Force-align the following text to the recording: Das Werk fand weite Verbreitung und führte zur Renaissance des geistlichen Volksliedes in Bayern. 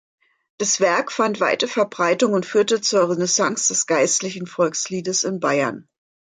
Das 0.57 0.79
Werk 0.79 1.11
fand 1.11 1.39
weite 1.39 1.67
Verbreitung 1.67 2.33
und 2.33 2.43
führte 2.47 2.81
zur 2.81 3.07
Renaissance 3.11 3.67
des 3.71 3.85
geistlichen 3.85 4.47
Volksliedes 4.47 5.23
in 5.23 5.39
Bayern. 5.39 5.87